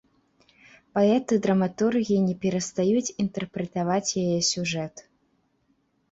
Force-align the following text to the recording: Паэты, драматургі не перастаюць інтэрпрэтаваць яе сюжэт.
Паэты, 0.97 1.33
драматургі 1.45 2.15
не 2.29 2.33
перастаюць 2.45 3.13
інтэрпрэтаваць 3.23 4.15
яе 4.23 4.39
сюжэт. 4.51 5.05